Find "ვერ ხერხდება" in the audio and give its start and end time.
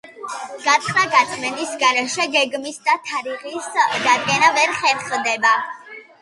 4.57-5.55